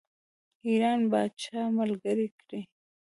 ایران 0.67 0.99
پاچا 1.11 1.61
ملګری 1.77 2.27
کړي. 2.39 2.61